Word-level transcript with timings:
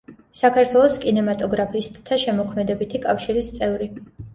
საქართველოს 0.37 0.97
კინემატოგრაფისტთა 1.03 2.21
შემოქმედებითი 2.27 3.07
კავშირის 3.09 3.57
წევრი. 3.61 3.95